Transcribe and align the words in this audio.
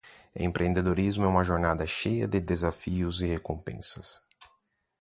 O 0.35 0.41
empreendedorismo 0.41 1.25
é 1.25 1.27
uma 1.27 1.43
jornada 1.43 1.85
cheia 1.85 2.27
de 2.27 2.41
desafios 2.41 3.21
e 3.21 3.27
recompensas. 3.27 4.23